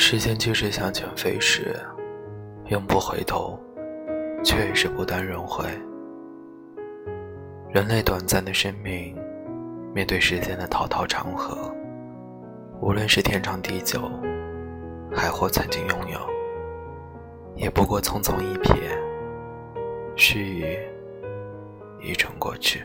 [0.00, 1.76] 时间就是向前飞逝，
[2.68, 3.58] 永不回头，
[4.44, 5.64] 却也是不断轮回。
[7.68, 9.14] 人类短暂的生命，
[9.92, 11.74] 面对时间的滔滔长河，
[12.80, 14.08] 无论是天长地久，
[15.12, 16.20] 还或曾经拥有，
[17.56, 18.76] 也不过匆匆一瞥，
[20.14, 20.78] 须臾
[22.00, 22.84] 已成过去。